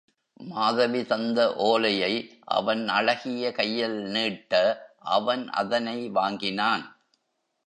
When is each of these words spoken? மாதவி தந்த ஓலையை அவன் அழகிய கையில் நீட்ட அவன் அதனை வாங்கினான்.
மாதவி 0.43 1.01
தந்த 1.05 1.39
ஓலையை 1.65 2.13
அவன் 2.51 2.87
அழகிய 2.87 3.51
கையில் 3.51 3.99
நீட்ட 4.07 4.53
அவன் 5.11 5.49
அதனை 5.49 6.09
வாங்கினான். 6.09 6.83